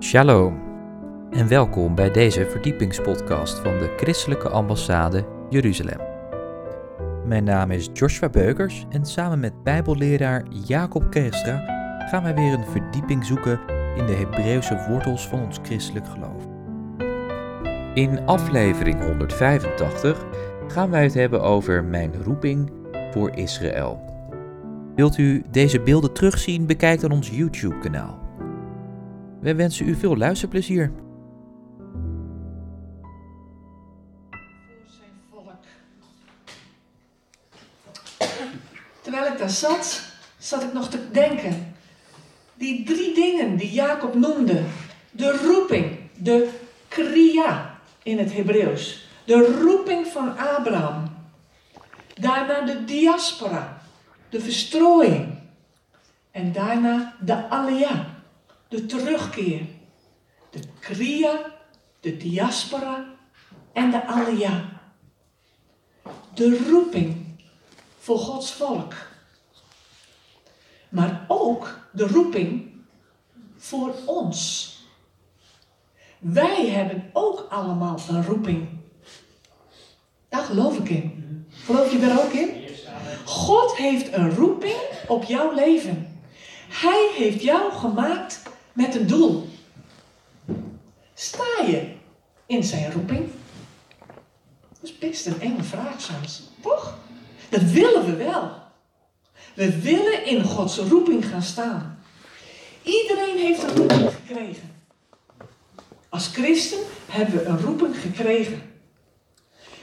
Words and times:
Shalom 0.00 0.60
en 1.30 1.48
welkom 1.48 1.94
bij 1.94 2.10
deze 2.10 2.46
verdiepingspodcast 2.46 3.58
van 3.58 3.78
de 3.78 3.94
Christelijke 3.96 4.48
Ambassade 4.48 5.26
Jeruzalem. 5.50 6.00
Mijn 7.26 7.44
naam 7.44 7.70
is 7.70 7.88
Joshua 7.92 8.28
Beukers 8.28 8.86
en 8.90 9.04
samen 9.06 9.40
met 9.40 9.62
Bijbelleraar 9.62 10.44
Jacob 10.66 11.10
Kerstra 11.10 11.56
gaan 12.10 12.22
wij 12.22 12.34
weer 12.34 12.52
een 12.52 12.66
verdieping 12.66 13.24
zoeken 13.24 13.60
in 13.96 14.06
de 14.06 14.12
Hebreeuwse 14.12 14.86
wortels 14.88 15.28
van 15.28 15.42
ons 15.42 15.58
christelijk 15.62 16.06
geloof. 16.06 16.46
In 17.94 18.26
aflevering 18.26 19.04
185 19.04 20.26
gaan 20.68 20.90
wij 20.90 21.02
het 21.02 21.14
hebben 21.14 21.42
over 21.42 21.84
mijn 21.84 22.22
roeping 22.22 22.70
voor 23.10 23.30
Israël. 23.30 24.00
Wilt 24.94 25.18
u 25.18 25.42
deze 25.50 25.80
beelden 25.80 26.12
terugzien? 26.12 26.66
Bekijk 26.66 27.00
dan 27.00 27.10
ons 27.10 27.30
YouTube-kanaal. 27.30 28.27
Wij 29.40 29.56
wensen 29.56 29.88
u 29.88 29.94
veel 29.94 30.16
luisterplezier. 30.16 30.92
Terwijl 39.00 39.32
ik 39.32 39.38
daar 39.38 39.50
zat, 39.50 40.02
zat 40.38 40.62
ik 40.62 40.72
nog 40.72 40.88
te 40.88 41.10
denken. 41.10 41.74
Die 42.54 42.84
drie 42.84 43.14
dingen 43.14 43.56
die 43.56 43.72
Jacob 43.72 44.14
noemde. 44.14 44.62
De 45.10 45.36
roeping, 45.46 45.98
de 46.16 46.50
kriya 46.88 47.78
in 48.02 48.18
het 48.18 48.32
Hebreeuws. 48.32 49.08
De 49.24 49.60
roeping 49.62 50.06
van 50.06 50.38
Abraham. 50.38 51.16
Daarna 52.14 52.60
de 52.60 52.84
diaspora, 52.84 53.82
de 54.28 54.40
verstrooiing. 54.40 55.38
En 56.30 56.52
daarna 56.52 57.14
de 57.20 57.48
alia, 57.48 58.07
de 58.68 58.86
terugkeer. 58.86 59.66
De 60.50 60.60
kriya, 60.80 61.54
de 62.00 62.16
diaspora 62.16 63.04
en 63.72 63.90
de 63.90 64.06
alia. 64.06 64.80
De 66.34 66.68
roeping 66.70 67.36
voor 67.98 68.18
Gods 68.18 68.52
volk. 68.52 68.94
Maar 70.88 71.24
ook 71.28 71.78
de 71.92 72.06
roeping 72.06 72.72
voor 73.56 73.94
ons. 74.04 74.72
Wij 76.18 76.66
hebben 76.66 77.10
ook 77.12 77.46
allemaal 77.50 77.98
een 78.08 78.24
roeping. 78.24 78.68
Daar 80.28 80.44
geloof 80.44 80.78
ik 80.78 80.88
in. 80.88 81.46
Geloof 81.50 81.92
je 81.92 81.98
daar 81.98 82.24
ook 82.24 82.32
in? 82.32 82.68
God 83.24 83.76
heeft 83.76 84.12
een 84.12 84.34
roeping 84.34 84.76
op 85.08 85.24
jouw 85.24 85.54
leven. 85.54 86.20
Hij 86.68 87.10
heeft 87.14 87.42
jou 87.42 87.72
gemaakt 87.72 88.42
met 88.78 88.94
een 88.94 89.06
doel. 89.06 89.48
Sta 91.14 91.64
je 91.66 91.92
in 92.46 92.64
zijn 92.64 92.92
roeping? 92.92 93.28
Dat 94.68 94.82
is 94.82 94.98
best 94.98 95.26
een 95.26 95.40
enge 95.40 95.62
vraag 95.62 96.00
soms, 96.00 96.42
toch? 96.60 96.98
Dat 97.48 97.62
willen 97.62 98.04
we 98.04 98.16
wel. 98.16 98.52
We 99.54 99.80
willen 99.80 100.26
in 100.26 100.42
Gods 100.42 100.78
roeping 100.78 101.26
gaan 101.26 101.42
staan. 101.42 102.02
Iedereen 102.82 103.36
heeft 103.36 103.62
een 103.62 103.76
roeping 103.76 104.10
gekregen. 104.10 104.76
Als 106.08 106.28
christen 106.28 106.78
hebben 107.06 107.34
we 107.34 107.44
een 107.44 107.60
roeping 107.60 108.00
gekregen. 108.00 108.62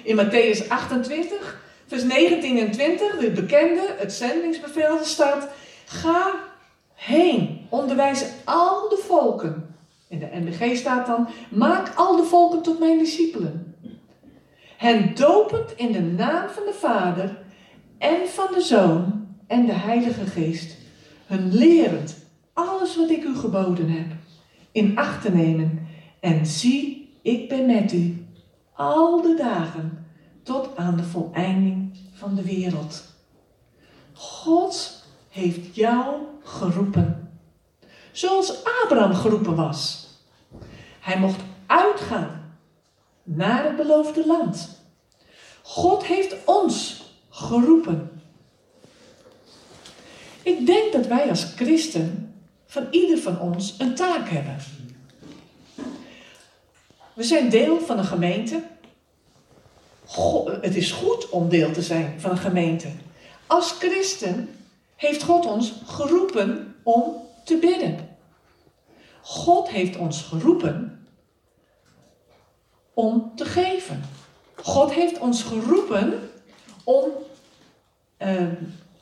In 0.03 0.17
Matthäus 0.17 0.67
28, 0.67 1.61
vers 1.87 2.03
19 2.03 2.57
en 2.57 2.71
20, 2.71 3.17
de 3.17 3.31
bekende, 3.31 3.95
het 3.97 4.13
zendingsbevel, 4.13 5.03
staat: 5.03 5.47
Ga 5.85 6.33
heen, 6.93 7.55
onderwijs 7.69 8.25
al 8.45 8.89
de 8.89 9.03
volken. 9.08 9.75
In 10.08 10.19
de 10.19 10.30
NBG 10.31 10.77
staat 10.77 11.05
dan: 11.05 11.27
Maak 11.49 11.95
al 11.95 12.16
de 12.16 12.23
volken 12.23 12.61
tot 12.61 12.80
mijn 12.80 12.98
discipelen. 12.98 13.76
Hen 14.77 15.15
dopend 15.15 15.73
in 15.76 15.92
de 15.92 16.02
naam 16.02 16.49
van 16.49 16.64
de 16.65 16.73
Vader 16.73 17.37
en 17.98 18.27
van 18.27 18.48
de 18.53 18.61
Zoon 18.61 19.27
en 19.48 19.65
de 19.65 19.73
Heilige 19.73 20.26
Geest. 20.26 20.77
Hun 21.26 21.53
lerend 21.53 22.17
alles 22.53 22.95
wat 22.98 23.09
ik 23.09 23.23
u 23.23 23.36
geboden 23.36 23.89
heb 23.89 24.08
in 24.71 24.97
acht 24.97 25.21
te 25.21 25.32
nemen. 25.32 25.87
En 26.20 26.45
zie, 26.45 27.09
ik 27.21 27.49
ben 27.49 27.65
met 27.65 27.93
u 27.93 28.26
al 28.73 29.21
de 29.21 29.36
dagen 29.37 30.05
tot 30.43 30.77
aan 30.77 30.97
de 30.97 31.03
voleinding 31.03 31.97
van 32.14 32.36
de 32.36 32.43
wereld. 32.43 33.03
God 34.14 35.03
heeft 35.30 35.76
jou 35.76 36.15
geroepen. 36.43 37.24
Zoals 38.15 38.53
Abraham 38.83 39.14
geroepen 39.14 39.55
was. 39.55 40.08
Hij 40.99 41.20
mocht 41.20 41.39
uitgaan 41.65 42.55
naar 43.23 43.64
het 43.64 43.76
beloofde 43.76 44.26
land. 44.26 44.81
God 45.61 46.05
heeft 46.05 46.36
ons 46.45 47.03
geroepen. 47.30 48.21
Ik 50.43 50.65
denk 50.65 50.93
dat 50.93 51.08
wij 51.08 51.30
als 51.30 51.43
christen 51.55 52.33
van 52.65 52.87
ieder 52.92 53.17
van 53.17 53.39
ons 53.39 53.76
een 53.77 53.95
taak 53.95 54.30
hebben. 54.30 54.58
We 57.14 57.23
zijn 57.23 57.49
deel 57.49 57.82
van 57.82 57.97
een 57.97 58.05
gemeente. 58.05 58.64
Go- 60.05 60.58
het 60.61 60.76
is 60.76 60.92
goed 60.92 61.30
om 61.30 61.49
deel 61.49 61.71
te 61.71 61.82
zijn 61.82 62.20
van 62.20 62.32
een 62.32 62.37
gemeente. 62.37 62.87
Als 63.47 63.71
christen 63.71 64.49
heeft 64.95 65.23
God 65.23 65.45
ons 65.45 65.73
geroepen 65.86 66.76
om 66.83 67.23
te 67.45 67.58
bidden. 67.58 68.05
God 69.27 69.69
heeft 69.69 69.97
ons 69.97 70.21
geroepen 70.21 71.05
om 72.93 73.31
te 73.36 73.45
geven. 73.45 74.03
God 74.55 74.93
heeft 74.93 75.19
ons 75.19 75.43
geroepen 75.43 76.30
om 76.83 77.03
eh, 78.17 78.47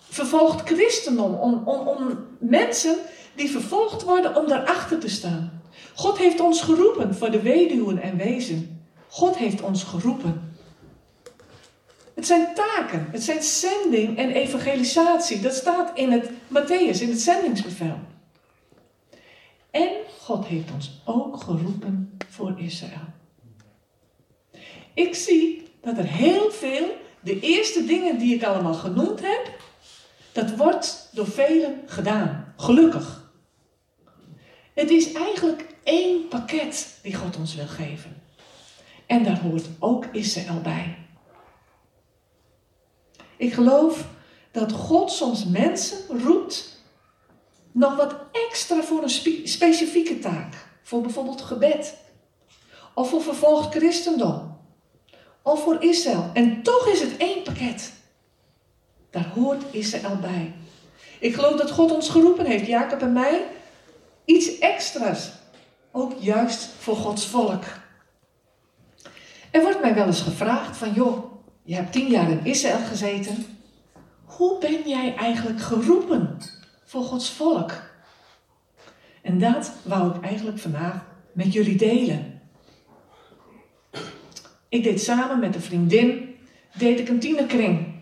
vervolgd 0.09 0.69
christendom, 0.69 1.33
om, 1.33 1.61
om, 1.65 1.87
om 1.87 2.27
mensen 2.39 2.95
die 3.35 3.51
vervolgd 3.51 4.03
worden, 4.03 4.35
om 4.35 4.47
daarachter 4.47 4.99
te 4.99 5.09
staan. 5.09 5.61
God 5.93 6.17
heeft 6.17 6.39
ons 6.39 6.61
geroepen 6.61 7.15
voor 7.15 7.31
de 7.31 7.41
weduwen 7.41 8.01
en 8.01 8.17
wezen. 8.17 8.85
God 9.07 9.37
heeft 9.37 9.61
ons 9.61 9.83
geroepen. 9.83 10.55
Het 12.13 12.27
zijn 12.27 12.47
taken, 12.55 13.07
het 13.11 13.23
zijn 13.23 13.43
zending 13.43 14.17
en 14.17 14.31
evangelisatie. 14.31 15.39
Dat 15.39 15.53
staat 15.53 15.97
in 15.97 16.11
het 16.11 16.29
Matthäus, 16.29 17.01
in 17.01 17.09
het 17.09 17.21
zendingsbevel. 17.21 18.11
En 19.73 19.89
God 20.19 20.45
heeft 20.45 20.71
ons 20.71 21.01
ook 21.05 21.41
geroepen 21.43 22.17
voor 22.29 22.59
Israël. 22.59 23.07
Ik 24.93 25.15
zie 25.15 25.67
dat 25.81 25.97
er 25.97 26.07
heel 26.07 26.51
veel, 26.51 26.95
de 27.21 27.39
eerste 27.39 27.85
dingen 27.85 28.17
die 28.17 28.35
ik 28.35 28.43
allemaal 28.43 28.73
genoemd 28.73 29.19
heb, 29.21 29.59
dat 30.31 30.55
wordt 30.55 31.09
door 31.13 31.27
velen 31.27 31.81
gedaan. 31.85 32.53
Gelukkig. 32.57 33.31
Het 34.73 34.89
is 34.89 35.11
eigenlijk 35.13 35.75
één 35.83 36.27
pakket 36.27 36.99
die 37.01 37.15
God 37.15 37.37
ons 37.37 37.55
wil 37.55 37.67
geven. 37.67 38.21
En 39.05 39.23
daar 39.23 39.39
hoort 39.39 39.69
ook 39.79 40.05
Israël 40.05 40.61
bij. 40.61 40.97
Ik 43.37 43.53
geloof 43.53 44.07
dat 44.51 44.71
God 44.71 45.11
soms 45.11 45.45
mensen 45.45 46.21
roept 46.23 46.82
nog 47.73 47.95
wat 47.95 48.15
extra 48.31 48.81
voor 48.81 49.03
een 49.03 49.09
spe- 49.09 49.41
specifieke 49.43 50.19
taak. 50.19 50.53
Voor 50.83 51.01
bijvoorbeeld 51.01 51.41
gebed. 51.41 51.97
Of 52.93 53.09
voor 53.09 53.21
vervolgd 53.21 53.75
christendom. 53.75 54.57
Of 55.41 55.63
voor 55.63 55.83
Israël. 55.83 56.29
En 56.33 56.63
toch 56.63 56.87
is 56.87 57.01
het 57.01 57.17
één 57.17 57.43
pakket. 57.43 57.93
Daar 59.09 59.31
hoort 59.35 59.63
Israël 59.71 60.17
bij. 60.21 60.53
Ik 61.19 61.33
geloof 61.33 61.55
dat 61.55 61.71
God 61.71 61.91
ons 61.91 62.09
geroepen 62.09 62.45
heeft, 62.45 62.67
Jacob 62.67 63.01
en 63.01 63.13
mij, 63.13 63.45
iets 64.25 64.59
extra's. 64.59 65.31
Ook 65.91 66.13
juist 66.19 66.69
voor 66.79 66.95
Gods 66.95 67.25
volk. 67.25 67.63
Er 69.51 69.61
wordt 69.61 69.81
mij 69.81 69.95
wel 69.95 70.05
eens 70.05 70.21
gevraagd 70.21 70.77
van, 70.77 70.93
joh, 70.93 71.31
je 71.63 71.75
hebt 71.75 71.91
tien 71.91 72.07
jaar 72.07 72.29
in 72.29 72.45
Israël 72.45 72.85
gezeten. 72.85 73.45
Hoe 74.25 74.59
ben 74.59 74.89
jij 74.89 75.15
eigenlijk 75.15 75.61
geroepen 75.61 76.37
voor 76.93 77.03
Gods 77.03 77.29
volk? 77.29 77.71
En 79.21 79.39
dat 79.39 79.71
wou 79.83 80.15
ik 80.15 80.23
eigenlijk 80.23 80.59
vandaag 80.59 81.05
met 81.31 81.53
jullie 81.53 81.75
delen. 81.75 82.41
Ik 84.69 84.83
deed 84.83 85.01
samen 85.01 85.39
met 85.39 85.55
een 85.55 85.61
vriendin, 85.61 86.35
deed 86.73 86.99
ik 86.99 87.09
een 87.09 87.19
tienerkring. 87.19 87.93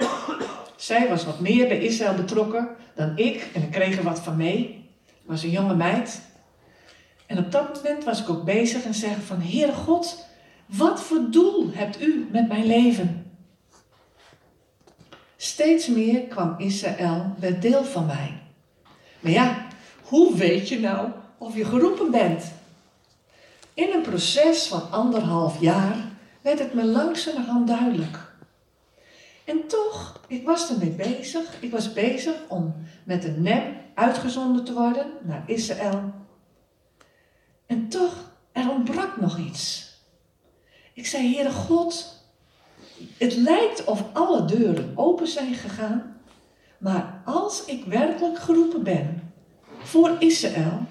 Zij 0.76 1.10
was 1.10 1.26
wat 1.26 1.40
meer 1.40 1.68
bij 1.68 1.82
Israël 1.82 2.16
betrokken 2.16 2.70
dan 2.96 3.18
ik 3.18 3.50
en 3.54 3.62
ik 3.62 3.72
kreeg 3.72 3.98
er 3.98 4.04
wat 4.04 4.20
van 4.20 4.38
mee. 4.38 4.90
Ik 5.06 5.26
was 5.26 5.44
een 5.44 5.50
jonge 5.50 5.76
meid. 5.76 6.22
En 7.26 7.38
op 7.38 7.52
dat 7.52 7.76
moment 7.76 8.04
was 8.04 8.22
ik 8.22 8.30
ook 8.30 8.44
bezig 8.44 8.84
en 8.84 8.94
zeggen 8.94 9.24
van, 9.24 9.42
Heere 9.42 9.74
God, 9.74 10.26
wat 10.66 11.02
voor 11.02 11.28
doel 11.30 11.70
hebt 11.74 12.02
u 12.02 12.28
met 12.32 12.48
mijn 12.48 12.66
leven? 12.66 13.36
Steeds 15.38 15.88
meer 15.88 16.22
kwam 16.22 16.56
Israël, 16.58 17.36
werd 17.40 17.62
deel 17.62 17.84
van 17.84 18.06
mij. 18.06 18.41
Maar 19.22 19.32
ja, 19.32 19.68
hoe 20.04 20.36
weet 20.36 20.70
je 20.70 20.80
nou 20.80 21.10
of 21.38 21.56
je 21.56 21.66
geroepen 21.66 22.12
bent? 22.12 22.52
In 23.74 23.92
een 23.94 24.02
proces 24.02 24.68
van 24.68 24.92
anderhalf 24.92 25.62
jaar 25.62 25.96
werd 26.42 26.60
het 26.60 26.74
me 26.74 26.86
langzamerhand 26.86 27.68
duidelijk. 27.68 28.32
En 29.46 29.68
toch, 29.68 30.20
ik 30.28 30.46
was 30.46 30.70
ermee 30.70 30.90
bezig. 30.90 31.62
Ik 31.62 31.72
was 31.72 31.94
bezig 31.94 32.36
om 32.48 32.76
met 33.04 33.24
een 33.24 33.42
NEM 33.42 33.78
uitgezonden 33.96 34.64
te 34.64 34.74
worden 34.74 35.12
naar 35.22 35.44
Israël. 35.46 36.14
En 37.66 37.90
toch, 37.90 38.14
er 38.52 38.70
ontbrak 38.70 39.22
nog 39.22 39.38
iets. 39.38 39.92
Ik 40.94 41.08
zei, 41.08 41.34
Heere 41.34 41.52
God, 41.52 42.20
het 43.18 43.36
lijkt 43.36 43.84
of 43.84 44.04
alle 44.14 44.46
deuren 44.46 44.92
open 44.96 45.28
zijn 45.28 45.54
gegaan, 45.54 46.21
maar 46.81 47.22
als 47.25 47.66
ik 47.66 47.86
werkelijk 47.86 48.39
geroepen 48.39 48.83
ben 48.83 49.33
voor 49.80 50.16
Israël, 50.19 50.86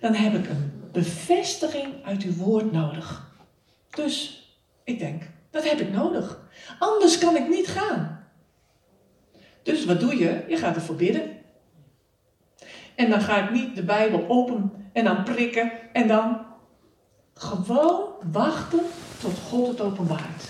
dan 0.00 0.14
heb 0.14 0.34
ik 0.34 0.48
een 0.48 0.72
bevestiging 0.92 2.04
uit 2.04 2.22
uw 2.22 2.34
woord 2.34 2.72
nodig. 2.72 3.32
Dus 3.90 4.42
ik 4.84 4.98
denk, 4.98 5.22
dat 5.50 5.68
heb 5.68 5.80
ik 5.80 5.92
nodig. 5.92 6.40
Anders 6.78 7.18
kan 7.18 7.36
ik 7.36 7.48
niet 7.48 7.66
gaan. 7.66 8.26
Dus 9.62 9.84
wat 9.84 10.00
doe 10.00 10.18
je? 10.18 10.44
Je 10.48 10.56
gaat 10.56 10.74
ervoor 10.74 10.96
bidden. 10.96 11.36
En 12.94 13.10
dan 13.10 13.20
ga 13.20 13.44
ik 13.44 13.50
niet 13.50 13.76
de 13.76 13.84
Bijbel 13.84 14.24
open 14.28 14.90
en 14.92 15.04
dan 15.04 15.24
prikken 15.24 15.72
en 15.92 16.08
dan 16.08 16.46
gewoon 17.34 18.08
wachten 18.32 18.80
tot 19.20 19.38
God 19.38 19.68
het 19.68 19.80
openbaart. 19.80 20.44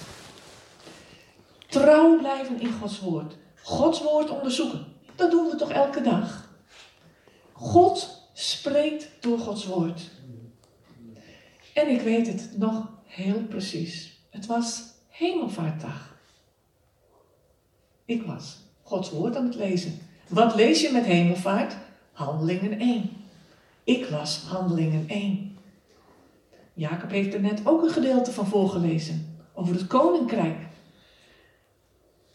Trouw 1.67 2.19
blijven 2.19 2.61
in 2.61 2.73
Gods 2.73 3.01
woord. 3.01 3.37
Gods 3.69 4.03
woord 4.03 4.31
onderzoeken. 4.31 4.85
Dat 5.15 5.31
doen 5.31 5.51
we 5.51 5.57
toch 5.57 5.71
elke 5.71 6.01
dag. 6.01 6.49
God 7.53 8.23
spreekt 8.33 9.09
door 9.21 9.39
Gods 9.39 9.67
woord. 9.67 10.11
En 11.75 11.89
ik 11.89 12.01
weet 12.01 12.27
het 12.27 12.51
nog 12.59 12.89
heel 13.05 13.43
precies. 13.43 14.21
Het 14.31 14.47
was 14.47 14.83
hemelvaartdag. 15.09 16.17
Ik 18.05 18.23
was 18.23 18.57
Gods 18.83 19.11
woord 19.11 19.37
aan 19.37 19.47
het 19.47 19.55
lezen. 19.55 19.99
Wat 20.29 20.55
lees 20.55 20.81
je 20.81 20.93
met 20.93 21.05
hemelvaart? 21.05 21.77
Handelingen 22.13 22.79
1. 22.79 23.11
Ik 23.85 24.07
was 24.07 24.39
Handelingen 24.39 25.09
1. 25.09 25.57
Jacob 26.75 27.11
heeft 27.11 27.35
er 27.35 27.41
net 27.41 27.61
ook 27.65 27.83
een 27.83 27.91
gedeelte 27.91 28.33
van 28.33 28.47
voorgelezen. 28.47 29.39
Over 29.55 29.75
het 29.75 29.87
koninkrijk. 29.87 30.68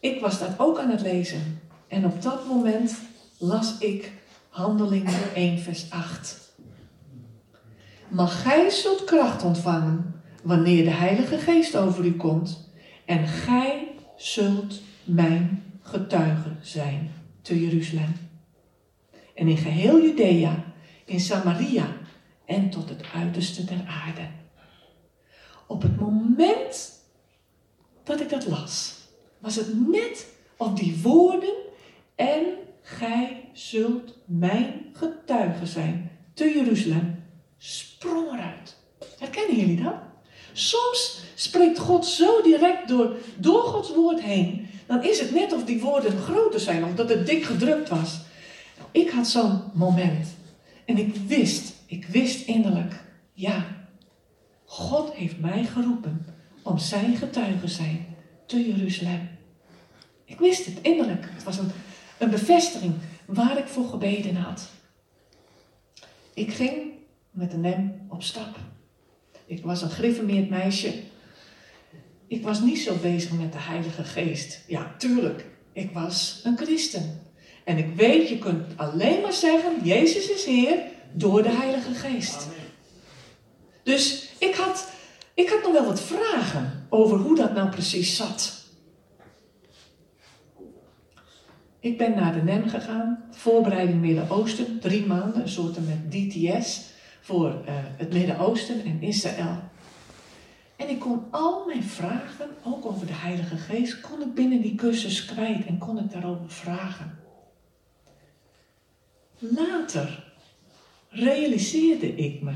Ik 0.04 0.20
was 0.20 0.40
dat 0.40 0.60
ook 0.60 0.80
aan 0.80 0.90
het 0.90 1.02
lezen. 1.02 1.62
En 1.88 2.06
op 2.06 2.22
dat 2.22 2.48
moment 2.48 2.96
las 3.38 3.78
ik 3.78 4.12
Handelingen 4.50 5.34
1, 5.36 5.60
vers 5.60 5.90
8. 5.90 6.54
Maar 8.08 8.28
gij 8.28 8.70
zult 8.70 9.04
kracht 9.04 9.44
ontvangen 9.44 10.22
wanneer 10.44 10.84
de 10.84 10.90
Heilige 10.90 11.38
Geest 11.38 11.78
over 11.78 12.06
u 12.06 12.16
komt. 12.16 12.70
En 13.06 13.28
gij 13.28 13.88
zult 14.16 14.82
mijn 15.04 15.64
getuige 15.82 16.50
zijn 16.62 17.12
te 17.42 17.62
Jeruzalem. 17.62 18.14
En 19.36 19.48
in 19.48 19.58
geheel 19.58 20.02
Judea, 20.02 20.64
in 21.06 21.20
Samaria 21.20 21.88
en 22.46 22.70
tot 22.70 22.90
het 22.90 23.04
uiterste 23.14 23.66
der 23.66 23.86
aarde. 24.06 24.28
Op 25.68 25.82
het 25.82 26.00
moment 26.00 26.92
dat 28.04 28.22
ik 28.22 28.30
dat 28.30 28.48
las, 28.48 29.03
was 29.44 29.56
het 29.56 29.88
net 29.88 30.28
of 30.58 30.74
die 30.74 31.00
woorden 31.02 31.54
en 32.16 32.46
gij 32.82 33.50
zult 33.54 34.14
mijn 34.26 34.86
getuige 34.94 35.66
zijn 35.66 36.12
te 36.34 36.54
Jeruzalem 36.56 37.24
sprong 37.58 38.32
eruit. 38.32 38.76
Herkennen 39.20 39.58
jullie 39.58 39.84
dat? 39.84 39.94
Soms 40.54 41.24
spreekt 41.36 41.80
God 41.80 42.06
zo 42.06 42.42
direct 42.42 42.88
door, 42.88 43.16
door 43.38 43.64
Gods 43.64 43.94
woord 43.94 44.22
heen. 44.22 44.68
Dan 44.86 45.04
is 45.04 45.20
het 45.20 45.34
net 45.34 45.54
of 45.54 45.64
die 45.64 45.82
woorden 45.82 46.18
groter 46.18 46.60
zijn 46.60 46.84
of 46.84 46.94
dat 46.94 47.10
het 47.10 47.26
dik 47.26 47.44
gedrukt 47.44 47.90
was. 47.90 48.20
Nou, 48.78 48.90
ik 48.92 49.10
had 49.10 49.28
zo'n 49.28 49.62
moment. 49.74 50.28
En 50.86 50.98
ik 50.98 51.16
wist, 51.16 51.74
ik 51.86 52.06
wist 52.06 52.48
innerlijk, 52.48 53.04
ja, 53.34 53.66
God 54.66 55.14
heeft 55.14 55.40
mij 55.40 55.64
geroepen 55.64 56.26
om 56.62 56.78
zijn 56.78 57.16
getuige 57.16 57.68
zijn 57.68 58.06
te 58.46 58.68
Jeruzalem. 58.68 59.33
Ik 60.34 60.40
wist 60.40 60.66
het 60.66 60.78
innerlijk. 60.82 61.26
Het 61.30 61.44
was 61.44 61.58
een, 61.58 61.72
een 62.18 62.30
bevestiging 62.30 62.94
waar 63.26 63.58
ik 63.58 63.68
voor 63.68 63.88
gebeden 63.88 64.36
had. 64.36 64.70
Ik 66.34 66.54
ging 66.54 66.92
met 67.32 67.54
een 67.54 67.66
hem 67.66 68.02
op 68.10 68.24
stap. 68.24 68.58
Ik 69.46 69.64
was 69.64 69.82
een 69.82 69.90
griffemeerd 69.90 70.50
meisje. 70.50 70.94
Ik 72.28 72.44
was 72.44 72.62
niet 72.62 72.80
zo 72.80 72.96
bezig 73.02 73.32
met 73.32 73.52
de 73.52 73.60
Heilige 73.60 74.04
Geest. 74.04 74.64
Ja, 74.68 74.96
tuurlijk, 74.98 75.46
ik 75.74 75.92
was 75.92 76.42
een 76.44 76.58
christen. 76.58 77.22
En 77.64 77.78
ik 77.78 77.96
weet, 77.96 78.30
je 78.30 78.38
kunt 78.38 78.78
alleen 78.78 79.22
maar 79.22 79.34
zeggen, 79.34 79.74
Jezus 79.84 80.30
is 80.30 80.46
Heer 80.46 80.80
door 81.12 81.44
de 81.44 81.52
Heilige 81.52 81.94
Geest. 81.94 82.48
Dus 83.84 84.30
ik 84.38 84.56
had, 84.56 84.88
ik 85.34 85.50
had 85.50 85.64
nog 85.64 85.72
wel 85.72 85.86
wat 85.86 86.02
vragen 86.02 86.86
over 86.90 87.18
hoe 87.18 87.36
dat 87.36 87.54
nou 87.54 87.70
precies 87.70 88.16
zat. 88.16 88.63
Ik 91.84 91.98
ben 91.98 92.16
naar 92.16 92.34
de 92.34 92.42
NEM 92.42 92.70
gegaan, 92.70 93.24
voorbereiding 93.32 94.02
Midden-Oosten, 94.02 94.80
drie 94.80 95.06
maanden, 95.06 95.42
een 95.42 95.50
soort 95.50 95.78
met 95.88 96.12
DTS 96.12 96.82
voor 97.22 97.50
uh, 97.50 97.74
het 97.76 98.14
Midden-Oosten 98.14 98.84
en 98.86 99.02
Israël. 99.02 99.58
En 100.76 100.90
ik 100.90 101.00
kon 101.00 101.24
al 101.32 101.66
mijn 101.66 101.84
vragen, 101.84 102.50
ook 102.64 102.86
over 102.86 103.08
de 103.08 103.14
Heilige 103.14 103.58
Geest, 103.58 104.02
kon 104.02 104.22
ik 104.22 104.34
binnen 104.34 104.62
die 104.62 104.76
cursus 104.76 105.26
kwijt 105.26 105.66
en 105.66 105.78
kon 105.78 106.00
ik 106.00 106.12
daarover 106.12 106.50
vragen. 106.50 107.20
Later 109.38 110.34
realiseerde 111.10 112.16
ik 112.16 112.42
me 112.42 112.54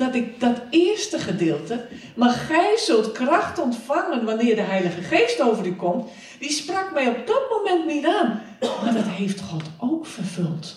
dat 0.00 0.14
ik 0.14 0.40
dat 0.40 0.60
eerste 0.70 1.18
gedeelte, 1.18 1.86
maar 2.16 2.30
gij 2.30 2.76
zult 2.76 3.12
kracht 3.12 3.58
ontvangen 3.58 4.24
wanneer 4.24 4.54
de 4.54 4.62
Heilige 4.62 5.02
Geest 5.02 5.40
over 5.40 5.66
u 5.66 5.74
komt, 5.74 6.10
die 6.38 6.50
sprak 6.50 6.92
mij 6.92 7.08
op 7.08 7.26
dat 7.26 7.42
moment 7.50 7.86
niet 7.86 8.06
aan. 8.06 8.42
Maar 8.60 8.94
dat 8.94 9.06
heeft 9.06 9.40
God 9.40 9.62
ook 9.78 10.06
vervuld. 10.06 10.76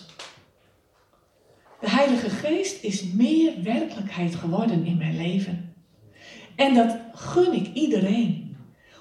De 1.80 1.90
Heilige 1.90 2.30
Geest 2.30 2.82
is 2.82 3.02
meer 3.02 3.62
werkelijkheid 3.62 4.34
geworden 4.34 4.86
in 4.86 4.96
mijn 4.96 5.16
leven. 5.16 5.74
En 6.56 6.74
dat 6.74 6.96
gun 7.12 7.52
ik 7.52 7.74
iedereen. 7.74 8.56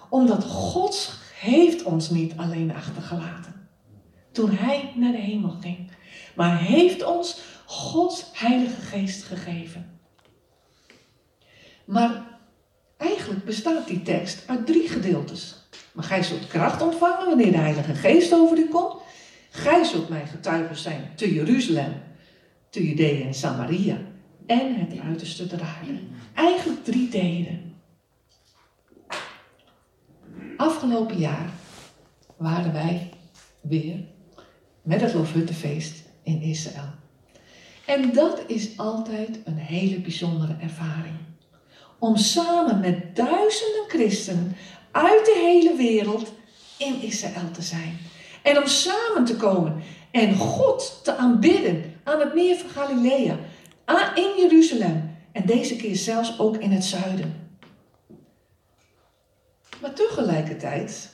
Omdat 0.10 0.44
God 0.44 1.14
heeft 1.40 1.84
ons 1.84 2.10
niet 2.10 2.34
alleen 2.36 2.76
achtergelaten. 2.76 3.68
Toen 4.32 4.50
Hij 4.52 4.92
naar 4.96 5.12
de 5.12 5.18
hemel 5.18 5.56
ging. 5.62 5.92
Maar 6.36 6.58
heeft 6.58 7.06
ons 7.06 7.42
Gods 7.66 8.26
Heilige 8.34 8.82
Geest 8.82 9.24
gegeven. 9.24 9.93
Maar 11.86 12.24
eigenlijk 12.98 13.46
bestaat 13.46 13.88
die 13.88 14.02
tekst 14.02 14.44
uit 14.48 14.66
drie 14.66 14.88
gedeeltes. 14.88 15.56
Maar 15.92 16.04
gij 16.04 16.24
zult 16.24 16.48
kracht 16.48 16.82
ontvangen 16.82 17.28
wanneer 17.28 17.52
de 17.52 17.58
Heilige 17.58 17.94
Geest 17.94 18.34
over 18.34 18.58
u 18.58 18.68
komt. 18.70 19.02
Gij 19.50 19.84
zult 19.84 20.10
mijn 20.10 20.28
getuigen 20.28 20.76
zijn 20.76 21.12
te 21.16 21.34
Jeruzalem, 21.34 21.94
te 22.70 22.88
Judea 22.88 23.26
en 23.26 23.34
Samaria 23.34 23.98
en 24.46 24.76
het 24.76 25.00
uiterste 25.00 25.48
der 25.48 25.62
aarde. 25.62 26.00
Eigenlijk 26.34 26.84
drie 26.84 27.10
delen. 27.10 27.76
Afgelopen 30.58 31.18
jaar 31.18 31.50
waren 32.38 32.74
wij 32.74 33.10
weer 33.62 34.00
met 34.82 35.02
het 35.02 35.14
Loofhuttenfeest 35.14 36.04
in 36.24 36.42
Israël. 36.42 36.90
En 37.86 38.14
dat 38.14 38.44
is 38.48 38.78
altijd 38.78 39.40
een 39.44 39.58
hele 39.58 40.00
bijzondere 40.00 40.56
ervaring. 40.60 41.16
Om 42.00 42.18
samen 42.18 42.80
met 42.80 43.16
duizenden 43.16 43.84
christenen 43.88 44.56
uit 44.92 45.26
de 45.26 45.40
hele 45.44 45.76
wereld 45.76 46.32
in 46.78 47.02
Israël 47.02 47.52
te 47.52 47.62
zijn. 47.62 47.98
En 48.42 48.58
om 48.58 48.68
samen 48.68 49.26
te 49.26 49.36
komen 49.36 49.84
en 50.12 50.36
God 50.36 51.00
te 51.04 51.16
aanbidden 51.16 51.94
aan 52.04 52.20
het 52.20 52.34
meer 52.34 52.56
van 52.56 52.70
Galilea, 52.70 53.38
in 54.16 54.34
Jeruzalem 54.38 55.16
en 55.32 55.46
deze 55.46 55.76
keer 55.76 55.96
zelfs 55.96 56.40
ook 56.40 56.58
in 56.58 56.72
het 56.72 56.84
zuiden. 56.84 57.50
Maar 59.82 59.94
tegelijkertijd, 59.94 61.10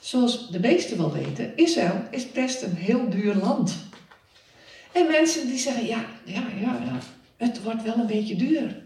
zoals 0.00 0.50
de 0.50 0.60
meesten 0.60 0.96
wel 0.96 1.12
weten, 1.12 1.56
Israël 1.56 2.02
is 2.10 2.32
best 2.32 2.62
een 2.62 2.76
heel 2.76 3.10
duur 3.10 3.34
land. 3.34 3.76
En 4.92 5.06
mensen 5.06 5.46
die 5.46 5.58
zeggen, 5.58 5.86
ja, 5.86 6.04
ja, 6.24 6.42
ja, 6.60 6.80
ja, 6.84 6.98
het 7.36 7.62
wordt 7.62 7.82
wel 7.82 7.96
een 7.96 8.06
beetje 8.06 8.36
duur. 8.36 8.81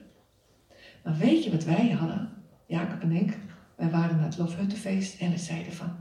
Maar 1.06 1.16
weet 1.16 1.44
je 1.44 1.50
wat 1.50 1.64
wij 1.64 1.90
hadden, 1.90 2.30
Jacob 2.66 3.00
en 3.00 3.12
ik? 3.12 3.38
Wij 3.76 3.90
waren 3.90 4.16
naar 4.16 4.25
het 4.25 4.38
Loofhuttenfeest 4.38 5.20
en 5.20 5.30
we 5.30 5.38
zeiden 5.38 5.72
van, 5.72 5.96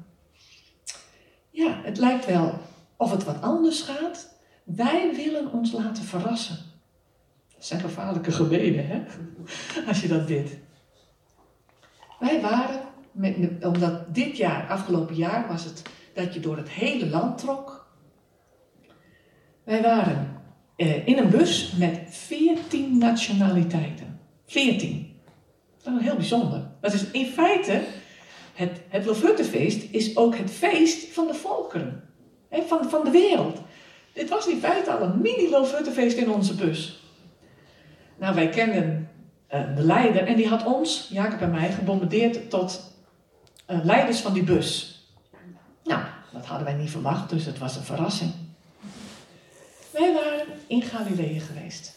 ja, 1.50 1.81
het 1.83 1.97
lijkt 1.97 2.25
wel 2.25 2.59
of 2.97 3.12
het 3.12 3.24
wat 3.24 3.41
anders 3.41 3.81
gaat. 3.81 4.38
Wij 4.63 5.12
willen 5.15 5.51
ons 5.51 5.71
laten 5.71 6.03
verrassen. 6.03 6.57
Dat 7.55 7.65
zijn 7.65 7.79
gevaarlijke 7.79 8.31
gebeden, 8.31 8.88
hè? 8.88 9.03
Als 9.88 10.01
je 10.01 10.07
dat 10.07 10.25
bidt. 10.25 10.51
Wij 12.19 12.41
waren, 12.41 12.81
met, 13.12 13.35
omdat 13.62 14.15
dit 14.15 14.38
jaar, 14.38 14.67
afgelopen 14.67 15.15
jaar, 15.15 15.47
was 15.47 15.63
het 15.63 15.81
dat 16.13 16.33
je 16.33 16.39
door 16.39 16.57
het 16.57 16.69
hele 16.69 17.09
land 17.09 17.38
trok. 17.38 17.88
Wij 19.63 19.81
waren 19.81 20.41
eh, 20.75 21.07
in 21.07 21.17
een 21.17 21.29
bus 21.29 21.71
met 21.71 22.00
14 22.07 22.97
nationaliteiten. 22.97 24.04
14. 24.46 25.20
Dat 25.84 25.94
is 26.00 26.02
heel 26.02 26.16
bijzonder. 26.16 26.68
Dat 26.82 26.94
is 26.94 27.12
in 27.12 27.25
feite, 27.25 27.82
het, 28.54 28.82
het 28.88 29.06
Lofuttefeest 29.06 29.84
is 29.92 30.18
ook 30.18 30.38
het 30.38 30.52
feest 30.52 31.14
van 31.14 31.28
de 31.28 31.34
volkeren. 31.34 32.04
Van, 32.52 32.90
van 32.90 33.04
de 33.04 33.10
wereld. 33.10 33.60
Dit 34.14 34.30
was 34.30 34.48
in 34.48 34.60
feite 34.60 34.92
al 34.92 35.02
een 35.02 35.22
mini-Lofuttefeest 35.22 36.18
in 36.18 36.30
onze 36.30 36.56
bus. 36.56 37.04
Nou, 38.18 38.36
wij 38.36 38.50
kenden 38.50 39.10
uh, 39.54 39.75
de 39.75 39.82
leider 39.82 40.28
en 40.28 40.36
die 40.36 40.48
had 40.48 40.66
ons, 40.66 41.10
Jacob 41.12 41.42
en 41.42 41.52
mij, 41.52 41.72
gebombardeerd 41.72 42.50
tot 42.50 42.94
uh, 43.70 43.80
leiders 43.84 44.20
van 44.20 44.34
die 44.34 44.44
bus. 44.44 45.00
Nou, 45.84 46.04
dat 46.34 46.46
hadden 46.46 46.68
wij 46.68 46.75
niet 46.75 46.90
verwacht, 46.90 47.30
dus 47.30 47.46
het 47.46 47.58
was 47.58 47.75
een 47.75 47.84
verrassing. 47.84 48.32
Wij 49.92 50.14
waren 50.14 50.46
in 50.68 50.82
Galilee 50.82 51.40
geweest. 51.40 51.95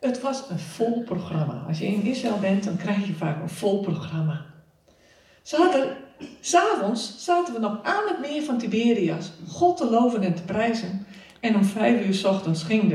Het 0.00 0.20
was 0.20 0.42
een 0.50 0.58
vol 0.58 1.02
programma. 1.02 1.64
Als 1.68 1.78
je 1.78 1.86
in 1.86 2.02
Israël 2.02 2.38
bent, 2.38 2.64
dan 2.64 2.76
krijg 2.76 3.06
je 3.06 3.12
vaak 3.12 3.42
een 3.42 3.48
vol 3.48 3.80
programma. 3.80 4.44
S'avonds 6.40 7.24
zaten 7.24 7.54
we 7.54 7.60
nog 7.60 7.78
aan 7.82 8.08
het 8.08 8.20
meer 8.20 8.42
van 8.42 8.58
Tiberias, 8.58 9.32
God 9.48 9.76
te 9.76 9.90
loven 9.90 10.22
en 10.22 10.34
te 10.34 10.42
prijzen. 10.42 11.06
En 11.40 11.54
om 11.54 11.64
vijf 11.64 12.06
uur 12.06 12.14
s 12.14 12.24
ochtends 12.24 12.62
ging 12.62 12.94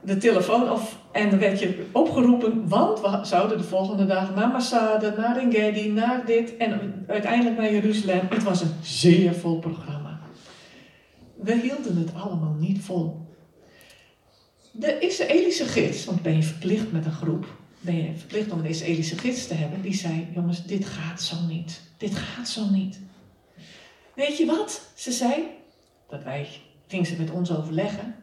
de, 0.00 0.16
telefoon 0.16 0.68
af 0.68 0.98
en 1.12 1.30
dan 1.30 1.38
werd 1.38 1.58
je 1.58 1.86
opgeroepen, 1.92 2.68
want 2.68 3.00
we 3.00 3.18
zouden 3.22 3.58
de 3.58 3.64
volgende 3.64 4.06
dag 4.06 4.34
naar 4.34 4.48
Masada, 4.48 5.14
naar 5.16 5.36
Engedi, 5.36 5.90
naar 5.90 6.26
dit 6.26 6.56
en 6.56 7.04
uiteindelijk 7.06 7.56
naar 7.56 7.72
Jeruzalem. 7.72 8.26
Het 8.30 8.42
was 8.42 8.60
een 8.60 8.74
zeer 8.82 9.34
vol 9.34 9.58
programma. 9.58 10.20
We 11.34 11.54
hielden 11.54 11.96
het 11.96 12.14
allemaal 12.14 12.56
niet 12.58 12.80
vol. 12.80 13.21
De 14.72 14.98
Israëlische 14.98 15.64
gids, 15.64 16.04
want 16.04 16.22
ben 16.22 16.36
je 16.36 16.42
verplicht 16.42 16.92
met 16.92 17.04
een 17.04 17.12
groep, 17.12 17.46
ben 17.80 17.96
je 17.96 18.16
verplicht 18.16 18.50
om 18.50 18.58
een 18.58 18.64
Israëlische 18.64 19.18
gids 19.18 19.46
te 19.46 19.54
hebben, 19.54 19.82
die 19.82 19.94
zei: 19.94 20.28
Jongens, 20.34 20.64
dit 20.64 20.84
gaat 20.84 21.22
zo 21.22 21.36
niet. 21.48 21.80
Dit 21.96 22.14
gaat 22.14 22.48
zo 22.48 22.70
niet. 22.70 23.00
Weet 24.14 24.36
je 24.36 24.46
wat? 24.46 24.92
Ze 24.94 25.12
zei, 25.12 25.42
dat 26.08 26.22
wij, 26.22 26.48
ging 26.86 27.06
ze 27.06 27.16
met 27.18 27.30
ons 27.30 27.56
overleggen. 27.56 28.14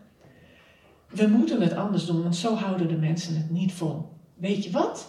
We 1.10 1.28
moeten 1.28 1.62
het 1.62 1.74
anders 1.74 2.06
doen, 2.06 2.22
want 2.22 2.36
zo 2.36 2.56
houden 2.56 2.88
de 2.88 2.98
mensen 2.98 3.36
het 3.36 3.50
niet 3.50 3.74
vol. 3.74 4.10
Weet 4.36 4.64
je 4.64 4.72
wat? 4.72 5.08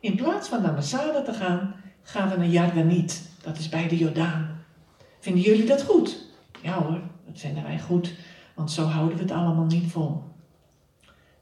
In 0.00 0.16
plaats 0.16 0.48
van 0.48 0.62
naar 0.62 0.74
Masada 0.74 1.22
te 1.22 1.32
gaan, 1.32 1.74
gaan 2.02 2.28
we 2.28 2.36
naar 2.36 2.48
Jardaniet. 2.48 3.22
Dat 3.42 3.58
is 3.58 3.68
bij 3.68 3.88
de 3.88 3.96
Jordaan. 3.96 4.64
Vinden 5.20 5.42
jullie 5.42 5.66
dat 5.66 5.82
goed? 5.82 6.26
Ja 6.62 6.82
hoor, 6.82 7.00
dat 7.26 7.38
vinden 7.38 7.62
wij 7.62 7.80
goed, 7.80 8.14
want 8.54 8.70
zo 8.70 8.84
houden 8.84 9.16
we 9.16 9.22
het 9.22 9.32
allemaal 9.32 9.64
niet 9.64 9.90
vol. 9.90 10.22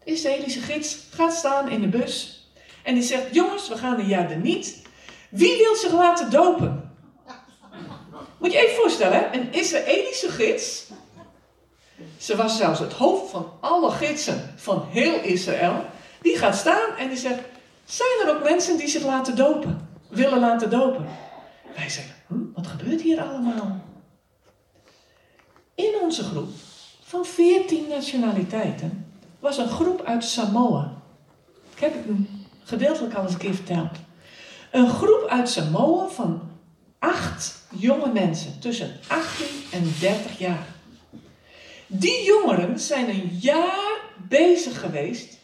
De 0.06 0.12
Israëlische 0.12 0.60
gids 0.60 0.98
gaat 1.10 1.34
staan 1.34 1.68
in 1.68 1.80
de 1.80 1.88
bus 1.88 2.44
en 2.82 2.94
die 2.94 3.02
zegt: 3.02 3.34
Jongens, 3.34 3.68
we 3.68 3.76
gaan 3.76 3.96
naar 3.96 4.06
Jardaniet. 4.06 4.82
Wie 5.30 5.58
wil 5.58 5.74
zich 5.74 5.92
laten 5.92 6.30
dopen? 6.30 6.90
Moet 8.38 8.52
je 8.52 8.58
even 8.58 8.74
voorstellen, 8.74 9.34
een 9.34 9.52
Israëlische 9.52 10.28
gids 10.28 10.86
ze 12.18 12.36
was 12.36 12.56
zelfs 12.56 12.80
het 12.80 12.92
hoofd 12.92 13.30
van 13.30 13.52
alle 13.60 13.90
gidsen 13.90 14.52
van 14.56 14.86
heel 14.88 15.20
Israël. 15.20 15.84
Die 16.20 16.36
gaat 16.36 16.56
staan 16.56 16.96
en 16.98 17.08
die 17.08 17.18
zegt: 17.18 17.40
Zijn 17.84 18.20
er 18.24 18.36
ook 18.36 18.42
mensen 18.42 18.76
die 18.76 18.88
zich 18.88 19.04
laten 19.04 19.36
dopen? 19.36 19.88
Willen 20.08 20.40
laten 20.40 20.70
dopen? 20.70 21.06
Wij 21.74 21.88
zeggen: 21.88 22.14
hm, 22.26 22.52
Wat 22.54 22.66
gebeurt 22.66 23.00
hier 23.00 23.20
allemaal? 23.20 23.84
In 25.74 25.94
onze 26.02 26.22
groep 26.22 26.48
van 27.02 27.24
14 27.24 27.88
nationaliteiten 27.88 29.05
was 29.38 29.58
een 29.58 29.68
groep 29.68 30.02
uit 30.04 30.24
Samoa. 30.24 30.92
Ik 31.74 31.80
heb 31.80 31.92
het 31.94 32.16
gedeeltelijk 32.64 33.14
al 33.14 33.22
eens 33.22 33.32
een 33.32 33.38
keer 33.38 33.54
verteld. 33.54 33.98
Een 34.70 34.88
groep 34.88 35.26
uit 35.28 35.48
Samoa 35.48 36.06
van 36.06 36.50
acht 36.98 37.66
jonge 37.70 38.12
mensen 38.12 38.60
tussen 38.60 38.90
18 39.08 39.46
en 39.72 39.92
30 40.00 40.38
jaar. 40.38 40.66
Die 41.86 42.24
jongeren 42.24 42.78
zijn 42.78 43.08
een 43.08 43.28
jaar 43.40 44.00
bezig 44.28 44.80
geweest 44.80 45.38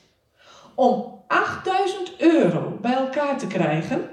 om 0.75 1.23
8000 1.27 2.21
euro 2.21 2.79
bij 2.81 2.93
elkaar 2.93 3.39
te 3.39 3.47
krijgen 3.47 4.11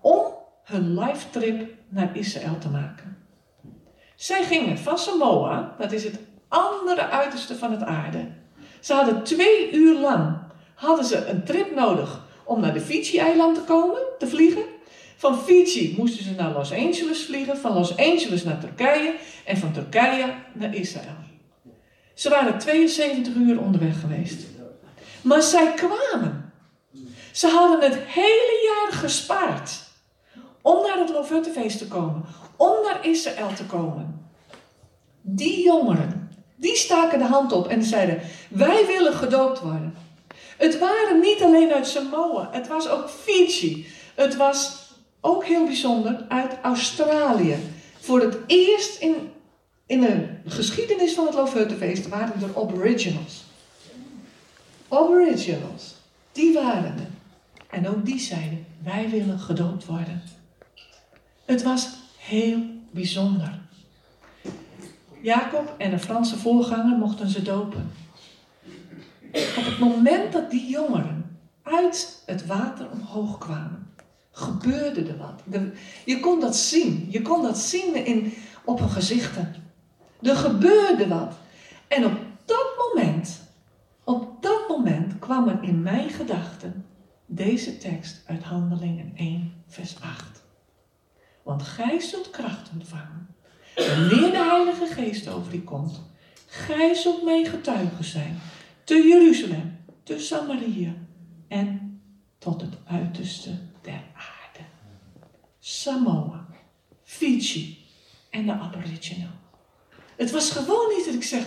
om 0.00 0.24
hun 0.64 0.98
live 0.98 1.30
trip 1.30 1.70
naar 1.88 2.16
Israël 2.16 2.58
te 2.58 2.68
maken. 2.68 3.26
Zij 4.16 4.44
gingen 4.44 4.78
van 4.78 4.98
Samoa, 4.98 5.74
dat 5.78 5.92
is 5.92 6.04
het 6.04 6.18
andere 6.48 7.08
uiterste 7.08 7.56
van 7.56 7.70
het 7.70 7.82
aarde. 7.82 8.28
Ze 8.80 8.92
hadden 8.92 9.22
twee 9.22 9.72
uur 9.72 9.98
lang 10.00 10.36
hadden 10.78 11.04
ze 11.04 11.26
een 11.26 11.44
trip 11.44 11.74
nodig 11.74 12.26
om 12.44 12.60
naar 12.60 12.72
de 12.72 12.80
Fiji-eiland 12.80 13.54
te 13.54 13.60
komen, 13.60 14.00
te 14.18 14.26
vliegen. 14.26 14.62
Van 15.16 15.38
Fiji 15.38 15.94
moesten 15.96 16.24
ze 16.24 16.30
naar 16.30 16.52
Los 16.52 16.72
Angeles 16.72 17.24
vliegen, 17.24 17.56
van 17.56 17.72
Los 17.72 17.96
Angeles 17.96 18.44
naar 18.44 18.60
Turkije 18.60 19.14
en 19.44 19.56
van 19.56 19.72
Turkije 19.72 20.34
naar 20.52 20.74
Israël. 20.74 21.16
Ze 22.14 22.28
waren 22.28 22.58
72 22.58 23.34
uur 23.34 23.60
onderweg 23.60 24.00
geweest. 24.00 24.46
Maar 25.22 25.42
zij 25.42 25.72
kwamen. 25.74 26.52
Ze 27.32 27.48
hadden 27.48 27.90
het 27.90 27.98
hele 28.06 28.70
jaar 28.70 28.92
gespaard 28.92 29.86
om 30.62 30.82
naar 30.86 30.98
het 30.98 31.10
Lofuttefeest 31.10 31.78
te 31.78 31.88
komen, 31.88 32.24
om 32.56 32.72
naar 32.84 33.06
Israël 33.06 33.52
te 33.54 33.64
komen. 33.64 34.30
Die 35.20 35.64
jongeren, 35.64 36.17
die 36.58 36.76
staken 36.76 37.18
de 37.18 37.24
hand 37.24 37.52
op 37.52 37.68
en 37.68 37.82
zeiden: 37.82 38.20
Wij 38.48 38.86
willen 38.86 39.12
gedoopt 39.12 39.60
worden. 39.60 39.94
Het 40.56 40.78
waren 40.78 41.20
niet 41.20 41.42
alleen 41.42 41.72
uit 41.72 41.86
Samoa, 41.86 42.48
het 42.52 42.68
was 42.68 42.88
ook 42.88 43.10
Fiji. 43.10 43.86
Het 44.14 44.36
was 44.36 44.76
ook 45.20 45.44
heel 45.44 45.64
bijzonder 45.64 46.24
uit 46.28 46.52
Australië. 46.62 47.56
Voor 48.00 48.20
het 48.20 48.36
eerst 48.46 49.00
in 49.00 49.30
in 49.88 50.00
de 50.00 50.26
geschiedenis 50.46 51.12
van 51.14 51.26
het 51.26 51.34
Loofhuttenfeest 51.34 52.08
waren 52.08 52.42
er 52.42 52.48
Aboriginals. 52.56 53.44
Aboriginals, 54.88 55.94
die 56.32 56.52
waren 56.52 56.94
er. 56.98 57.08
En 57.70 57.88
ook 57.88 58.06
die 58.06 58.18
zeiden, 58.18 58.66
wij 58.82 59.08
willen 59.10 59.38
gedoopt 59.38 59.86
worden. 59.86 60.22
Het 61.44 61.62
was 61.62 61.88
heel 62.16 62.58
bijzonder. 62.90 63.58
Jacob 65.28 65.74
en 65.78 65.92
een 65.92 66.00
Franse 66.00 66.38
voorganger 66.38 66.98
mochten 66.98 67.28
ze 67.28 67.42
dopen. 67.42 67.90
Op 69.32 69.64
het 69.64 69.78
moment 69.78 70.32
dat 70.32 70.50
die 70.50 70.68
jongeren 70.68 71.38
uit 71.62 72.22
het 72.26 72.46
water 72.46 72.90
omhoog 72.90 73.38
kwamen, 73.38 73.92
gebeurde 74.30 75.04
er 75.04 75.16
wat. 75.16 75.42
je 76.04 76.20
kon 76.20 76.40
dat 76.40 76.56
zien. 76.56 77.06
Je 77.10 77.22
kon 77.22 77.42
dat 77.42 77.58
zien 77.58 78.06
in, 78.06 78.32
op 78.64 78.78
hun 78.78 78.88
gezichten. 78.88 79.54
Er 80.22 80.36
gebeurde 80.36 81.08
wat. 81.08 81.34
En 81.88 82.04
op 82.04 82.18
dat 82.44 82.94
moment, 82.94 83.40
op 84.04 84.42
dat 84.42 84.68
moment 84.68 85.18
kwam 85.18 85.48
er 85.48 85.58
in 85.62 85.82
mijn 85.82 86.08
gedachten 86.08 86.86
deze 87.26 87.78
tekst 87.78 88.22
uit 88.26 88.42
Handelingen 88.42 89.12
1, 89.14 89.52
vers 89.66 90.00
8. 90.00 90.42
Want 91.42 91.62
gij 91.62 92.00
zult 92.00 92.30
kracht 92.30 92.70
ontvangen, 92.72 93.28
wanneer 93.86 94.30
de 94.30 94.44
Heilige 94.50 94.86
Geest 94.86 95.28
over 95.28 95.54
u 95.54 95.60
komt. 95.60 96.00
Gij 96.46 96.94
zult 96.94 97.22
mijn 97.22 97.46
getuige 97.46 98.04
zijn, 98.04 98.40
te 98.84 98.94
Jeruzalem, 99.08 99.78
te 100.02 100.18
Samaria 100.18 100.94
en 101.48 102.00
tot 102.38 102.60
het 102.60 102.74
uiterste 102.86 103.50
der 103.82 104.02
aarde. 104.14 104.64
Samoa, 105.58 106.46
Fiji 107.04 107.78
en 108.30 108.46
de 108.46 108.52
Aboriginal. 108.52 109.28
Het 110.16 110.30
was 110.30 110.50
gewoon 110.50 110.94
niet 110.96 111.04
dat 111.04 111.14
ik 111.14 111.22
zeg, 111.22 111.46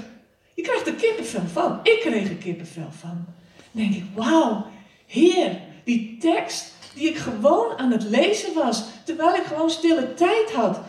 je 0.53 0.61
krijgt 0.61 0.88
er 0.88 0.93
kippenvel 0.93 1.47
van. 1.47 1.79
Ik 1.83 2.00
kreeg 2.00 2.29
er 2.29 2.35
kippenvel 2.35 2.91
van. 2.91 3.25
Dan 3.71 3.83
denk 3.83 3.93
ik, 3.93 4.03
wauw, 4.13 4.65
Heer, 5.05 5.59
die 5.83 6.17
tekst 6.17 6.73
die 6.93 7.09
ik 7.09 7.17
gewoon 7.17 7.77
aan 7.77 7.91
het 7.91 8.03
lezen 8.03 8.53
was, 8.53 8.83
terwijl 9.05 9.35
ik 9.35 9.43
gewoon 9.43 9.69
stille 9.69 10.13
tijd 10.13 10.51
had, 10.51 10.79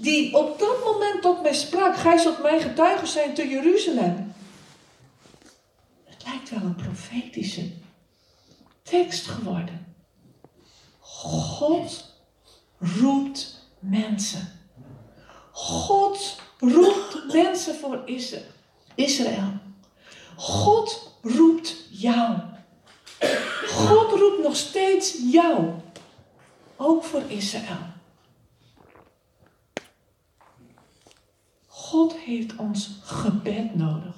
die 0.00 0.36
op 0.36 0.58
dat 0.58 0.84
moment 0.84 1.22
tot 1.22 1.42
mij 1.42 1.54
sprak, 1.54 1.96
gij 1.96 2.18
zult 2.18 2.42
mijn 2.42 2.60
getuige 2.60 3.06
zijn 3.06 3.34
te 3.34 3.48
Jeruzalem. 3.48 4.32
Het 6.04 6.24
lijkt 6.24 6.50
wel 6.50 6.60
een 6.60 6.74
profetische 6.74 7.70
tekst 8.82 9.26
geworden. 9.26 9.94
God 10.98 12.14
roept 12.78 13.68
mensen. 13.78 14.52
God 15.52 16.40
roept 16.58 17.24
mensen 17.42 17.74
voor 17.74 18.02
Israël. 18.94 19.52
God 20.36 21.12
roept 21.22 21.76
jou. 21.90 22.38
God 23.66 24.10
roept 24.10 24.42
nog 24.42 24.56
steeds 24.56 25.16
jou. 25.32 25.70
Ook 26.76 27.04
voor 27.04 27.22
Israël. 27.28 27.96
God 31.88 32.16
heeft 32.16 32.56
ons 32.56 32.90
gebed 33.02 33.74
nodig. 33.74 34.14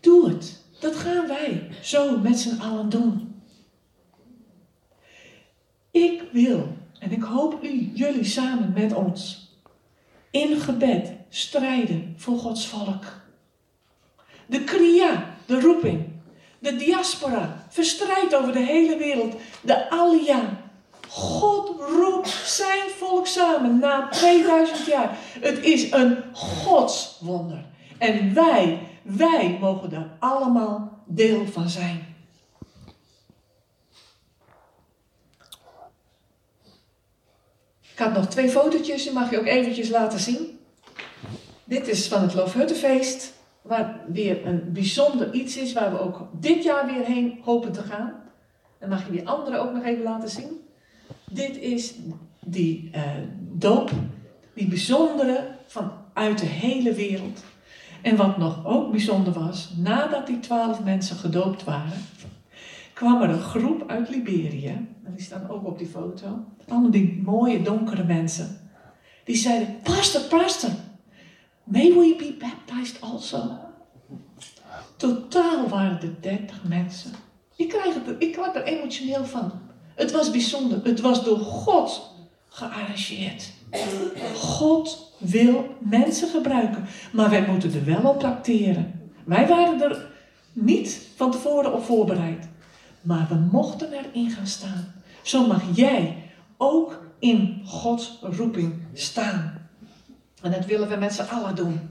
Doe 0.00 0.28
het. 0.28 0.62
Dat 0.80 0.96
gaan 0.96 1.26
wij 1.26 1.68
zo 1.82 2.18
met 2.18 2.38
z'n 2.38 2.60
allen 2.60 2.88
doen. 2.88 3.42
Ik 5.90 6.22
wil, 6.32 6.76
en 6.98 7.10
ik 7.10 7.22
hoop 7.22 7.64
u, 7.64 7.90
jullie 7.94 8.24
samen 8.24 8.72
met 8.72 8.94
ons, 8.94 9.50
in 10.30 10.56
gebed 10.60 11.12
strijden 11.28 12.14
voor 12.16 12.38
Gods 12.38 12.66
volk. 12.66 13.04
De 14.46 14.64
Kriya, 14.64 15.36
de 15.46 15.60
roeping. 15.60 16.06
De 16.58 16.76
diaspora, 16.76 17.66
verstrijdt 17.68 18.34
over 18.34 18.52
de 18.52 18.64
hele 18.64 18.96
wereld. 18.96 19.34
De 19.60 19.90
Alia. 19.90 20.67
God 21.08 21.80
roept 21.80 22.28
zijn 22.28 22.90
volk 22.90 23.26
samen 23.26 23.78
na 23.78 24.08
2000 24.08 24.86
jaar. 24.86 25.18
Het 25.40 25.58
is 25.58 25.92
een 25.92 26.16
godswonder. 26.32 27.64
En 27.98 28.34
wij, 28.34 28.78
wij 29.02 29.56
mogen 29.60 29.90
daar 29.90 30.16
allemaal 30.18 31.02
deel 31.06 31.46
van 31.46 31.68
zijn. 31.68 32.06
Ik 37.92 38.04
had 38.04 38.12
nog 38.12 38.26
twee 38.26 38.48
fotootjes, 38.48 39.02
die 39.02 39.12
mag 39.12 39.30
je 39.30 39.38
ook 39.38 39.46
eventjes 39.46 39.88
laten 39.88 40.18
zien. 40.18 40.58
Dit 41.64 41.88
is 41.88 42.08
van 42.08 42.22
het 42.22 42.34
Loofhuttenfeest, 42.34 43.34
waar 43.62 44.00
weer 44.06 44.46
een 44.46 44.72
bijzonder 44.72 45.32
iets 45.32 45.56
is, 45.56 45.72
waar 45.72 45.90
we 45.90 46.00
ook 46.00 46.28
dit 46.32 46.62
jaar 46.62 46.86
weer 46.86 47.04
heen 47.04 47.40
hopen 47.44 47.72
te 47.72 47.82
gaan. 47.82 48.22
Dan 48.78 48.88
mag 48.88 49.06
je 49.06 49.12
die 49.12 49.28
andere 49.28 49.58
ook 49.58 49.72
nog 49.72 49.84
even 49.84 50.02
laten 50.02 50.28
zien. 50.28 50.67
Dit 51.30 51.56
is 51.56 51.94
die 52.44 52.90
uh, 52.94 53.02
doop, 53.52 53.90
die 54.54 54.68
bijzondere 54.68 55.56
vanuit 55.66 56.38
de 56.38 56.46
hele 56.46 56.92
wereld. 56.92 57.44
En 58.02 58.16
wat 58.16 58.38
nog 58.38 58.66
ook 58.66 58.90
bijzonder 58.90 59.32
was, 59.32 59.72
nadat 59.76 60.26
die 60.26 60.40
twaalf 60.40 60.84
mensen 60.84 61.16
gedoopt 61.16 61.64
waren, 61.64 61.98
kwam 62.92 63.22
er 63.22 63.30
een 63.30 63.40
groep 63.40 63.90
uit 63.90 64.08
Liberië, 64.08 64.86
die 65.16 65.22
staan 65.22 65.48
ook 65.48 65.66
op 65.66 65.78
die 65.78 65.86
foto, 65.86 66.44
allemaal 66.68 66.90
die 66.90 67.22
mooie 67.24 67.62
donkere 67.62 68.04
mensen, 68.04 68.70
die 69.24 69.36
zeiden, 69.36 69.76
pastor, 69.82 70.20
pastor, 70.20 70.70
may 71.64 71.92
we 71.92 72.14
be 72.18 72.36
baptized 72.38 73.00
also? 73.00 73.58
Totaal 74.96 75.68
waren 75.68 76.00
er 76.00 76.14
dertig 76.20 76.64
mensen. 76.64 77.10
Ik, 77.56 77.68
krijg 77.68 77.94
het, 77.94 78.22
ik 78.22 78.36
word 78.36 78.56
er 78.56 78.62
emotioneel 78.62 79.24
van. 79.24 79.52
Het 79.98 80.12
was 80.12 80.30
bijzonder. 80.30 80.80
Het 80.84 81.00
was 81.00 81.24
door 81.24 81.38
God 81.38 82.10
gearrangeerd. 82.48 83.52
God 84.34 85.12
wil 85.18 85.74
mensen 85.78 86.28
gebruiken. 86.28 86.86
Maar 87.12 87.30
wij 87.30 87.46
moeten 87.46 87.74
er 87.74 87.84
wel 87.84 88.10
op 88.10 88.18
tracteren. 88.18 89.10
Wij 89.24 89.48
waren 89.48 89.82
er 89.82 90.06
niet 90.52 91.00
van 91.16 91.30
tevoren 91.30 91.74
op 91.74 91.84
voorbereid. 91.84 92.48
Maar 93.00 93.26
we 93.28 93.34
mochten 93.52 93.92
erin 93.92 94.30
gaan 94.30 94.46
staan. 94.46 94.94
Zo 95.22 95.46
mag 95.46 95.62
jij 95.74 96.16
ook 96.56 97.02
in 97.18 97.62
Gods 97.66 98.18
roeping 98.22 98.74
staan. 98.94 99.68
En 100.42 100.50
dat 100.50 100.64
willen 100.66 100.88
we 100.88 100.96
met 100.96 101.14
z'n 101.14 101.34
allen 101.34 101.54
doen. 101.54 101.88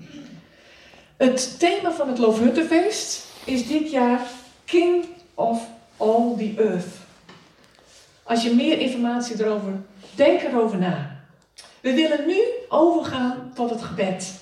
Het 1.18 1.60
thema 1.60 1.92
van 1.92 2.08
het 2.08 2.18
Loofhuttenfeest 2.18 3.26
is 3.46 3.68
dit 3.68 3.92
jaar 3.92 4.22
King 4.66 5.06
of 5.34 5.68
All 5.98 6.36
the 6.38 6.54
Earth. 6.58 7.06
Als 8.28 8.44
je 8.44 8.54
meer 8.54 8.80
informatie 8.80 9.44
erover, 9.44 9.74
denk 10.16 10.42
erover 10.42 10.78
na. 10.78 11.20
We 11.82 11.94
willen 11.94 12.28
nu 12.28 12.40
overgaan 12.70 13.52
tot 13.54 13.70
het 13.70 13.82
gebed. 13.82 14.34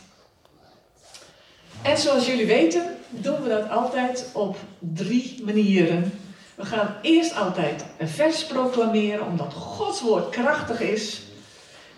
En 1.81 1.97
zoals 1.97 2.25
jullie 2.25 2.45
weten, 2.45 2.97
doen 3.09 3.41
we 3.41 3.49
dat 3.49 3.69
altijd 3.69 4.29
op 4.33 4.57
drie 4.79 5.41
manieren. 5.43 6.11
We 6.55 6.65
gaan 6.65 6.95
eerst 7.01 7.35
altijd 7.35 7.85
een 7.97 8.07
vers 8.07 8.45
proclameren, 8.45 9.25
omdat 9.25 9.53
Gods 9.53 10.01
woord 10.01 10.29
krachtig 10.29 10.79
is. 10.81 11.21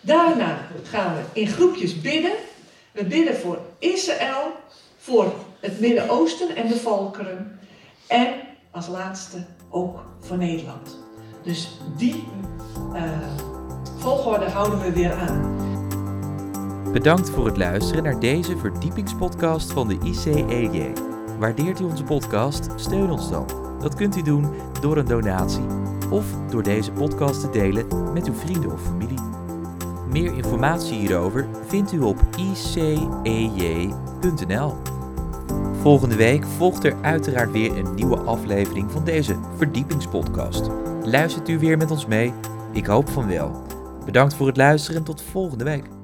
Daarna 0.02 0.68
gaan 0.84 1.16
we 1.16 1.40
in 1.40 1.48
groepjes 1.48 2.02
bidden. 2.02 2.34
We 2.92 3.06
bidden 3.06 3.36
voor 3.36 3.60
Israël, 3.80 4.52
voor 4.98 5.34
het 5.60 5.80
Midden-Oosten 5.80 6.56
en 6.56 6.68
de 6.68 6.78
volkeren. 6.78 7.60
En 8.08 8.34
als 8.72 8.88
laatste 8.88 9.46
ook 9.70 10.00
voor 10.20 10.38
Nederland. 10.38 11.07
Dus 11.48 11.80
die 11.96 12.28
uh, 12.94 13.02
volgorde 13.98 14.50
houden 14.50 14.80
we 14.80 14.92
weer 14.92 15.14
aan. 15.14 15.56
Bedankt 16.92 17.30
voor 17.30 17.46
het 17.46 17.58
luisteren 17.58 18.04
naar 18.04 18.20
deze 18.20 18.58
verdiepingspodcast 18.58 19.72
van 19.72 19.88
de 19.88 19.98
ICEJ. 20.04 20.94
Waardeert 21.40 21.80
u 21.80 21.84
onze 21.84 22.04
podcast? 22.04 22.68
Steun 22.76 23.10
ons 23.10 23.30
dan. 23.30 23.46
Dat 23.82 23.96
kunt 23.96 24.18
u 24.18 24.22
doen 24.22 24.48
door 24.82 24.98
een 24.98 25.06
donatie 25.06 25.66
of 26.10 26.26
door 26.50 26.64
deze 26.64 26.92
podcast 26.92 27.42
te 27.42 27.50
delen 27.50 28.14
met 28.14 28.28
uw 28.28 28.34
vrienden 28.34 28.72
of 28.72 28.82
familie. 28.82 29.20
Meer 30.12 30.34
informatie 30.34 30.98
hierover 30.98 31.48
vindt 31.68 31.92
u 31.92 32.00
op 32.00 32.18
icej.nl. 32.38 33.94
Volgende 35.82 36.16
week 36.16 36.46
volgt 36.58 36.84
er 36.84 36.96
uiteraard 37.02 37.52
weer 37.52 37.78
een 37.78 37.96
nieuwe 37.96 38.18
aflevering 38.18 38.92
van 38.92 39.04
deze 39.04 39.36
verdiepingspodcast. 39.58 40.70
Luistert 41.12 41.50
u 41.50 41.60
weer 41.60 41.78
met 41.78 41.92
ons 41.92 42.06
mee? 42.06 42.34
Ik 42.72 42.86
hoop 42.86 43.10
van 43.10 43.28
wel. 43.28 43.64
Bedankt 44.06 44.34
voor 44.36 44.48
het 44.48 44.58
luisteren 44.58 44.98
en 44.98 45.04
tot 45.04 45.22
volgende 45.22 45.64
week. 45.64 45.97